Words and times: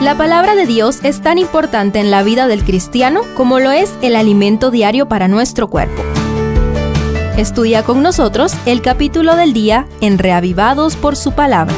La 0.00 0.16
palabra 0.16 0.54
de 0.54 0.64
Dios 0.64 1.00
es 1.02 1.20
tan 1.22 1.38
importante 1.38 1.98
en 1.98 2.12
la 2.12 2.22
vida 2.22 2.46
del 2.46 2.62
cristiano 2.62 3.22
como 3.36 3.58
lo 3.58 3.72
es 3.72 3.92
el 4.00 4.14
alimento 4.14 4.70
diario 4.70 5.08
para 5.08 5.26
nuestro 5.26 5.66
cuerpo. 5.66 6.04
Estudia 7.36 7.82
con 7.82 8.00
nosotros 8.00 8.52
el 8.64 8.80
capítulo 8.80 9.34
del 9.34 9.52
día 9.52 9.88
en 10.00 10.18
Reavivados 10.18 10.94
por 10.94 11.16
su 11.16 11.32
palabra. 11.32 11.74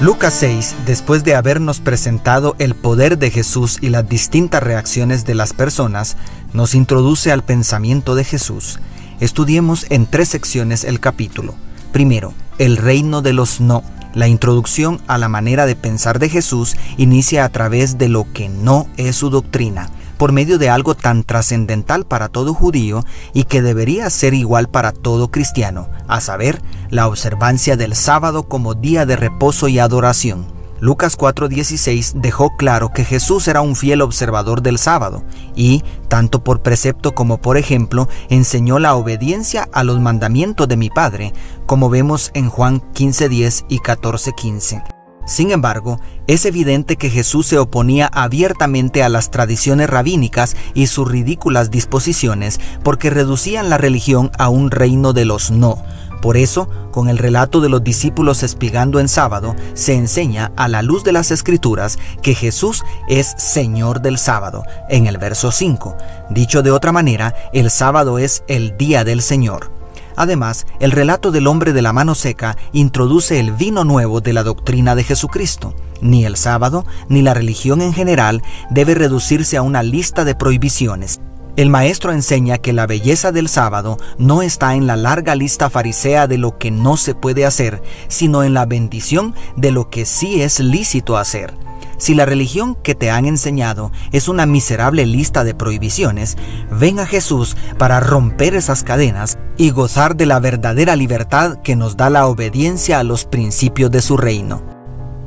Lucas 0.00 0.34
6, 0.34 0.76
después 0.86 1.24
de 1.24 1.34
habernos 1.34 1.80
presentado 1.80 2.54
el 2.60 2.76
poder 2.76 3.18
de 3.18 3.32
Jesús 3.32 3.78
y 3.80 3.88
las 3.88 4.08
distintas 4.08 4.62
reacciones 4.62 5.24
de 5.24 5.34
las 5.34 5.52
personas, 5.52 6.16
nos 6.52 6.76
introduce 6.76 7.32
al 7.32 7.42
pensamiento 7.42 8.14
de 8.14 8.22
Jesús. 8.22 8.78
Estudiemos 9.18 9.86
en 9.90 10.06
tres 10.06 10.28
secciones 10.28 10.84
el 10.84 11.00
capítulo. 11.00 11.56
Primero, 11.96 12.34
el 12.58 12.76
reino 12.76 13.22
de 13.22 13.32
los 13.32 13.58
no. 13.58 13.82
La 14.12 14.28
introducción 14.28 15.00
a 15.06 15.16
la 15.16 15.30
manera 15.30 15.64
de 15.64 15.76
pensar 15.76 16.18
de 16.18 16.28
Jesús 16.28 16.76
inicia 16.98 17.42
a 17.42 17.48
través 17.48 17.96
de 17.96 18.10
lo 18.10 18.30
que 18.34 18.50
no 18.50 18.86
es 18.98 19.16
su 19.16 19.30
doctrina 19.30 19.88
por 20.18 20.30
medio 20.30 20.58
de 20.58 20.68
algo 20.68 20.94
tan 20.94 21.24
trascendental 21.24 22.04
para 22.04 22.28
todo 22.28 22.52
judío 22.52 23.02
y 23.32 23.44
que 23.44 23.62
debería 23.62 24.10
ser 24.10 24.34
igual 24.34 24.68
para 24.68 24.92
todo 24.92 25.30
cristiano, 25.30 25.88
a 26.06 26.20
saber, 26.20 26.60
la 26.90 27.08
observancia 27.08 27.78
del 27.78 27.94
sábado 27.94 28.42
como 28.42 28.74
día 28.74 29.06
de 29.06 29.16
reposo 29.16 29.66
y 29.66 29.78
adoración. 29.78 30.55
Lucas 30.80 31.16
4:16 31.16 32.14
dejó 32.20 32.56
claro 32.56 32.92
que 32.92 33.04
Jesús 33.04 33.48
era 33.48 33.62
un 33.62 33.76
fiel 33.76 34.02
observador 34.02 34.62
del 34.62 34.78
sábado 34.78 35.24
y, 35.54 35.82
tanto 36.08 36.44
por 36.44 36.62
precepto 36.62 37.14
como 37.14 37.38
por 37.38 37.56
ejemplo, 37.56 38.08
enseñó 38.28 38.78
la 38.78 38.94
obediencia 38.94 39.68
a 39.72 39.84
los 39.84 40.00
mandamientos 40.00 40.68
de 40.68 40.76
mi 40.76 40.90
Padre, 40.90 41.32
como 41.64 41.88
vemos 41.88 42.30
en 42.34 42.50
Juan 42.50 42.82
15:10 42.92 43.64
y 43.68 43.78
14:15. 43.78 44.82
Sin 45.26 45.50
embargo, 45.50 45.98
es 46.28 46.46
evidente 46.46 46.96
que 46.96 47.10
Jesús 47.10 47.46
se 47.46 47.58
oponía 47.58 48.06
abiertamente 48.06 49.02
a 49.02 49.08
las 49.08 49.32
tradiciones 49.32 49.90
rabínicas 49.90 50.56
y 50.72 50.86
sus 50.86 51.10
ridículas 51.10 51.72
disposiciones 51.72 52.60
porque 52.84 53.10
reducían 53.10 53.68
la 53.68 53.76
religión 53.76 54.30
a 54.38 54.48
un 54.50 54.70
reino 54.70 55.12
de 55.12 55.24
los 55.24 55.50
no. 55.50 55.82
Por 56.20 56.36
eso, 56.36 56.68
con 56.90 57.08
el 57.08 57.18
relato 57.18 57.60
de 57.60 57.68
los 57.68 57.84
discípulos 57.84 58.42
espigando 58.42 59.00
en 59.00 59.08
sábado, 59.08 59.54
se 59.74 59.94
enseña 59.94 60.52
a 60.56 60.68
la 60.68 60.82
luz 60.82 61.04
de 61.04 61.12
las 61.12 61.30
escrituras 61.30 61.98
que 62.22 62.34
Jesús 62.34 62.84
es 63.08 63.34
Señor 63.36 64.00
del 64.00 64.18
sábado, 64.18 64.64
en 64.88 65.06
el 65.06 65.18
verso 65.18 65.50
5. 65.50 65.96
Dicho 66.30 66.62
de 66.62 66.70
otra 66.70 66.92
manera, 66.92 67.34
el 67.52 67.70
sábado 67.70 68.18
es 68.18 68.42
el 68.48 68.76
día 68.76 69.04
del 69.04 69.22
Señor. 69.22 69.70
Además, 70.16 70.66
el 70.80 70.92
relato 70.92 71.30
del 71.30 71.46
hombre 71.46 71.74
de 71.74 71.82
la 71.82 71.92
mano 71.92 72.14
seca 72.14 72.56
introduce 72.72 73.38
el 73.38 73.52
vino 73.52 73.84
nuevo 73.84 74.22
de 74.22 74.32
la 74.32 74.42
doctrina 74.42 74.94
de 74.94 75.04
Jesucristo. 75.04 75.74
Ni 76.00 76.24
el 76.24 76.36
sábado, 76.36 76.86
ni 77.08 77.20
la 77.20 77.34
religión 77.34 77.82
en 77.82 77.92
general 77.92 78.42
debe 78.70 78.94
reducirse 78.94 79.58
a 79.58 79.62
una 79.62 79.82
lista 79.82 80.24
de 80.24 80.34
prohibiciones. 80.34 81.20
El 81.56 81.70
maestro 81.70 82.12
enseña 82.12 82.58
que 82.58 82.74
la 82.74 82.86
belleza 82.86 83.32
del 83.32 83.48
sábado 83.48 83.96
no 84.18 84.42
está 84.42 84.74
en 84.74 84.86
la 84.86 84.94
larga 84.94 85.34
lista 85.34 85.70
farisea 85.70 86.26
de 86.26 86.36
lo 86.36 86.58
que 86.58 86.70
no 86.70 86.98
se 86.98 87.14
puede 87.14 87.46
hacer, 87.46 87.82
sino 88.08 88.42
en 88.42 88.52
la 88.52 88.66
bendición 88.66 89.34
de 89.56 89.70
lo 89.70 89.88
que 89.88 90.04
sí 90.04 90.42
es 90.42 90.60
lícito 90.60 91.16
hacer. 91.16 91.54
Si 91.96 92.14
la 92.14 92.26
religión 92.26 92.74
que 92.74 92.94
te 92.94 93.10
han 93.10 93.24
enseñado 93.24 93.90
es 94.12 94.28
una 94.28 94.44
miserable 94.44 95.06
lista 95.06 95.44
de 95.44 95.54
prohibiciones, 95.54 96.36
ven 96.70 97.00
a 97.00 97.06
Jesús 97.06 97.56
para 97.78 98.00
romper 98.00 98.54
esas 98.54 98.82
cadenas 98.82 99.38
y 99.56 99.70
gozar 99.70 100.14
de 100.14 100.26
la 100.26 100.38
verdadera 100.40 100.94
libertad 100.94 101.62
que 101.62 101.74
nos 101.74 101.96
da 101.96 102.10
la 102.10 102.26
obediencia 102.26 102.98
a 102.98 103.02
los 103.02 103.24
principios 103.24 103.90
de 103.90 104.02
su 104.02 104.18
reino. 104.18 104.62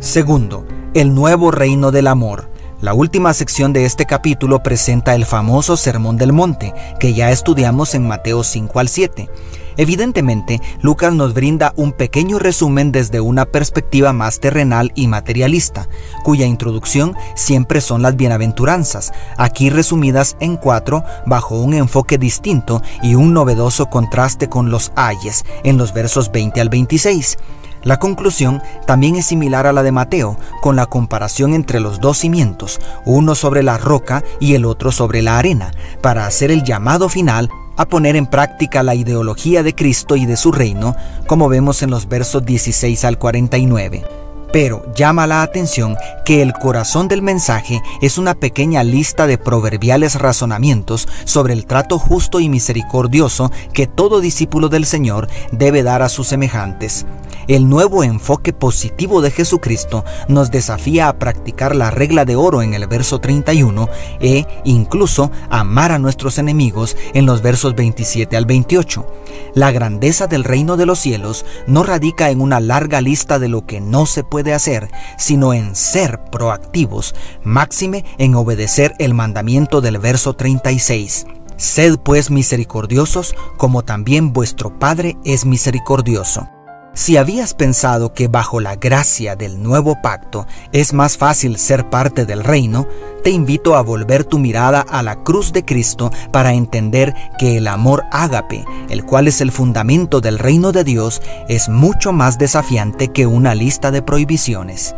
Segundo, 0.00 0.66
el 0.92 1.14
nuevo 1.14 1.52
reino 1.52 1.92
del 1.92 2.08
amor. 2.08 2.50
La 2.82 2.92
última 2.92 3.32
sección 3.32 3.72
de 3.72 3.86
este 3.86 4.04
capítulo 4.04 4.62
presenta 4.62 5.14
el 5.14 5.24
famoso 5.24 5.78
Sermón 5.78 6.18
del 6.18 6.34
Monte, 6.34 6.74
que 7.00 7.14
ya 7.14 7.30
estudiamos 7.30 7.94
en 7.94 8.06
Mateo 8.06 8.44
5 8.44 8.78
al 8.78 8.88
7. 8.88 9.30
Evidentemente, 9.78 10.60
Lucas 10.82 11.14
nos 11.14 11.32
brinda 11.32 11.72
un 11.76 11.92
pequeño 11.92 12.38
resumen 12.38 12.92
desde 12.92 13.20
una 13.20 13.46
perspectiva 13.46 14.12
más 14.12 14.40
terrenal 14.40 14.92
y 14.94 15.08
materialista, 15.08 15.88
cuya 16.22 16.44
introducción 16.44 17.14
siempre 17.34 17.80
son 17.80 18.02
las 18.02 18.14
bienaventuranzas, 18.14 19.10
aquí 19.38 19.70
resumidas 19.70 20.36
en 20.40 20.58
cuatro 20.58 21.02
bajo 21.24 21.58
un 21.58 21.72
enfoque 21.72 22.18
distinto 22.18 22.82
y 23.02 23.14
un 23.14 23.32
novedoso 23.32 23.86
contraste 23.86 24.50
con 24.50 24.70
los 24.70 24.92
ayes 24.96 25.46
en 25.64 25.78
los 25.78 25.94
versos 25.94 26.30
20 26.30 26.60
al 26.60 26.68
26. 26.68 27.38
La 27.86 28.00
conclusión 28.00 28.64
también 28.84 29.14
es 29.14 29.26
similar 29.26 29.64
a 29.64 29.72
la 29.72 29.84
de 29.84 29.92
Mateo, 29.92 30.36
con 30.60 30.74
la 30.74 30.86
comparación 30.86 31.54
entre 31.54 31.78
los 31.78 32.00
dos 32.00 32.18
cimientos, 32.18 32.80
uno 33.04 33.36
sobre 33.36 33.62
la 33.62 33.78
roca 33.78 34.24
y 34.40 34.54
el 34.54 34.64
otro 34.64 34.90
sobre 34.90 35.22
la 35.22 35.38
arena, 35.38 35.70
para 36.00 36.26
hacer 36.26 36.50
el 36.50 36.64
llamado 36.64 37.08
final 37.08 37.48
a 37.76 37.86
poner 37.86 38.16
en 38.16 38.26
práctica 38.26 38.82
la 38.82 38.96
ideología 38.96 39.62
de 39.62 39.76
Cristo 39.76 40.16
y 40.16 40.26
de 40.26 40.36
su 40.36 40.50
reino, 40.50 40.96
como 41.28 41.48
vemos 41.48 41.80
en 41.80 41.90
los 41.90 42.08
versos 42.08 42.44
16 42.44 43.04
al 43.04 43.18
49. 43.18 44.04
Pero 44.52 44.92
llama 44.96 45.28
la 45.28 45.42
atención 45.42 45.96
que 46.24 46.42
el 46.42 46.54
corazón 46.54 47.06
del 47.06 47.22
mensaje 47.22 47.80
es 48.02 48.18
una 48.18 48.34
pequeña 48.34 48.82
lista 48.82 49.28
de 49.28 49.38
proverbiales 49.38 50.16
razonamientos 50.16 51.06
sobre 51.24 51.52
el 51.52 51.66
trato 51.66 52.00
justo 52.00 52.40
y 52.40 52.48
misericordioso 52.48 53.52
que 53.72 53.86
todo 53.86 54.20
discípulo 54.20 54.68
del 54.68 54.86
Señor 54.86 55.28
debe 55.52 55.84
dar 55.84 56.02
a 56.02 56.08
sus 56.08 56.26
semejantes. 56.26 57.06
El 57.48 57.68
nuevo 57.68 58.02
enfoque 58.02 58.52
positivo 58.52 59.20
de 59.20 59.30
Jesucristo 59.30 60.04
nos 60.26 60.50
desafía 60.50 61.08
a 61.08 61.16
practicar 61.16 61.76
la 61.76 61.92
regla 61.92 62.24
de 62.24 62.34
oro 62.34 62.60
en 62.60 62.74
el 62.74 62.88
verso 62.88 63.20
31 63.20 63.88
e 64.20 64.46
incluso 64.64 65.30
amar 65.48 65.92
a 65.92 66.00
nuestros 66.00 66.38
enemigos 66.38 66.96
en 67.14 67.24
los 67.24 67.42
versos 67.42 67.76
27 67.76 68.36
al 68.36 68.46
28. 68.46 69.06
La 69.54 69.70
grandeza 69.70 70.26
del 70.26 70.42
reino 70.42 70.76
de 70.76 70.86
los 70.86 70.98
cielos 70.98 71.44
no 71.68 71.84
radica 71.84 72.30
en 72.30 72.40
una 72.40 72.58
larga 72.58 73.00
lista 73.00 73.38
de 73.38 73.48
lo 73.48 73.64
que 73.64 73.80
no 73.80 74.06
se 74.06 74.24
puede 74.24 74.52
hacer, 74.52 74.90
sino 75.16 75.54
en 75.54 75.76
ser 75.76 76.20
proactivos, 76.32 77.14
máxime 77.44 78.04
en 78.18 78.34
obedecer 78.34 78.94
el 78.98 79.14
mandamiento 79.14 79.80
del 79.80 79.98
verso 79.98 80.34
36. 80.34 81.26
Sed 81.56 81.98
pues 81.98 82.30
misericordiosos 82.30 83.36
como 83.56 83.82
también 83.82 84.32
vuestro 84.32 84.76
Padre 84.78 85.16
es 85.24 85.46
misericordioso. 85.46 86.48
Si 86.96 87.18
habías 87.18 87.52
pensado 87.52 88.14
que 88.14 88.26
bajo 88.26 88.58
la 88.58 88.76
gracia 88.76 89.36
del 89.36 89.62
nuevo 89.62 90.00
pacto 90.00 90.46
es 90.72 90.94
más 90.94 91.18
fácil 91.18 91.58
ser 91.58 91.90
parte 91.90 92.24
del 92.24 92.42
reino, 92.42 92.88
te 93.22 93.28
invito 93.28 93.76
a 93.76 93.82
volver 93.82 94.24
tu 94.24 94.38
mirada 94.38 94.80
a 94.80 95.02
la 95.02 95.16
cruz 95.22 95.52
de 95.52 95.62
Cristo 95.62 96.10
para 96.32 96.54
entender 96.54 97.14
que 97.38 97.58
el 97.58 97.68
amor 97.68 98.04
ágape, 98.10 98.64
el 98.88 99.04
cual 99.04 99.28
es 99.28 99.42
el 99.42 99.52
fundamento 99.52 100.22
del 100.22 100.38
reino 100.38 100.72
de 100.72 100.84
Dios, 100.84 101.20
es 101.50 101.68
mucho 101.68 102.14
más 102.14 102.38
desafiante 102.38 103.08
que 103.08 103.26
una 103.26 103.54
lista 103.54 103.90
de 103.90 104.00
prohibiciones. 104.00 104.96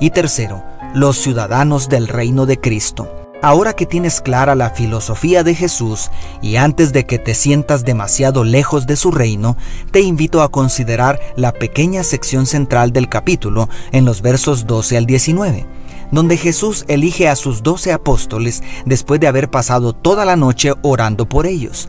Y 0.00 0.08
tercero, 0.08 0.64
los 0.94 1.18
ciudadanos 1.18 1.90
del 1.90 2.08
reino 2.08 2.46
de 2.46 2.58
Cristo. 2.58 3.17
Ahora 3.40 3.74
que 3.74 3.86
tienes 3.86 4.20
clara 4.20 4.56
la 4.56 4.70
filosofía 4.70 5.44
de 5.44 5.54
Jesús 5.54 6.10
y 6.42 6.56
antes 6.56 6.92
de 6.92 7.06
que 7.06 7.18
te 7.18 7.34
sientas 7.34 7.84
demasiado 7.84 8.42
lejos 8.42 8.88
de 8.88 8.96
su 8.96 9.12
reino, 9.12 9.56
te 9.92 10.00
invito 10.00 10.42
a 10.42 10.50
considerar 10.50 11.20
la 11.36 11.52
pequeña 11.52 12.02
sección 12.02 12.46
central 12.46 12.92
del 12.92 13.08
capítulo 13.08 13.68
en 13.92 14.04
los 14.04 14.22
versos 14.22 14.66
12 14.66 14.96
al 14.96 15.06
19, 15.06 15.66
donde 16.10 16.36
Jesús 16.36 16.84
elige 16.88 17.28
a 17.28 17.36
sus 17.36 17.62
doce 17.62 17.92
apóstoles 17.92 18.64
después 18.86 19.20
de 19.20 19.28
haber 19.28 19.48
pasado 19.48 19.92
toda 19.92 20.24
la 20.24 20.34
noche 20.34 20.72
orando 20.82 21.28
por 21.28 21.46
ellos 21.46 21.88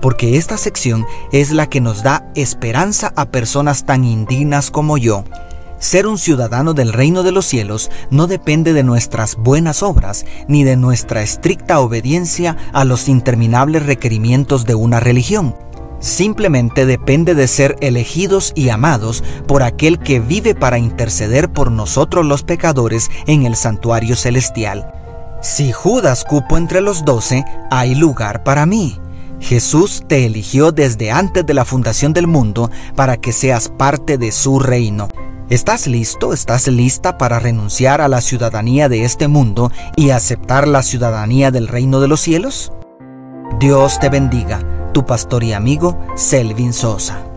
porque 0.00 0.38
esta 0.38 0.56
sección 0.56 1.06
es 1.30 1.50
la 1.50 1.68
que 1.68 1.82
nos 1.82 2.02
da 2.02 2.24
esperanza 2.34 3.12
a 3.16 3.26
personas 3.26 3.84
tan 3.84 4.04
indignas 4.04 4.70
como 4.70 4.96
yo 4.96 5.24
ser 5.80 6.06
un 6.06 6.18
ciudadano 6.18 6.74
del 6.74 6.92
reino 6.92 7.22
de 7.22 7.32
los 7.32 7.46
cielos 7.46 7.90
no 8.10 8.26
depende 8.26 8.74
de 8.74 8.84
nuestras 8.84 9.36
buenas 9.36 9.82
obras 9.82 10.26
ni 10.46 10.62
de 10.62 10.76
nuestra 10.76 11.22
estricta 11.22 11.80
obediencia 11.80 12.56
a 12.72 12.84
los 12.84 13.08
interminables 13.08 13.86
requerimientos 13.86 14.66
de 14.66 14.74
una 14.74 15.00
religión. 15.00 15.56
Simplemente 15.98 16.86
depende 16.86 17.34
de 17.34 17.48
ser 17.48 17.76
elegidos 17.80 18.52
y 18.54 18.68
amados 18.68 19.24
por 19.46 19.62
aquel 19.62 19.98
que 19.98 20.20
vive 20.20 20.54
para 20.54 20.78
interceder 20.78 21.50
por 21.50 21.70
nosotros 21.70 22.26
los 22.26 22.42
pecadores 22.42 23.10
en 23.26 23.44
el 23.44 23.56
santuario 23.56 24.16
celestial. 24.16 24.92
Si 25.42 25.72
Judas 25.72 26.24
cupo 26.24 26.58
entre 26.58 26.82
los 26.82 27.06
doce, 27.06 27.44
hay 27.70 27.94
lugar 27.94 28.44
para 28.44 28.66
mí. 28.66 29.00
Jesús 29.40 30.04
te 30.06 30.26
eligió 30.26 30.72
desde 30.72 31.10
antes 31.10 31.46
de 31.46 31.54
la 31.54 31.64
fundación 31.64 32.12
del 32.12 32.26
mundo 32.26 32.70
para 32.94 33.16
que 33.16 33.32
seas 33.32 33.70
parte 33.70 34.18
de 34.18 34.32
su 34.32 34.58
reino. 34.58 35.08
¿Estás 35.50 35.88
listo? 35.88 36.32
¿Estás 36.32 36.68
lista 36.68 37.18
para 37.18 37.40
renunciar 37.40 38.00
a 38.00 38.06
la 38.06 38.20
ciudadanía 38.20 38.88
de 38.88 39.02
este 39.02 39.26
mundo 39.26 39.72
y 39.96 40.10
aceptar 40.10 40.68
la 40.68 40.84
ciudadanía 40.84 41.50
del 41.50 41.66
reino 41.66 42.00
de 42.00 42.06
los 42.06 42.20
cielos? 42.20 42.72
Dios 43.58 43.98
te 43.98 44.10
bendiga, 44.10 44.60
tu 44.92 45.04
pastor 45.04 45.42
y 45.42 45.52
amigo 45.52 45.98
Selvin 46.14 46.72
Sosa. 46.72 47.29